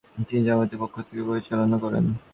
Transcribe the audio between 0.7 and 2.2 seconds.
পক্ষ থেকে পরিচালনা করেন।